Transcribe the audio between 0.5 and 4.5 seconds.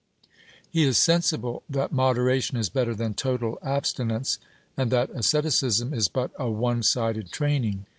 He is sensible that moderation is better than total abstinence,